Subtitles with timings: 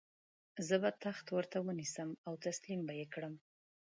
[0.67, 3.33] زه به تخت ورته ونیسم او تسلیم به یې کړم.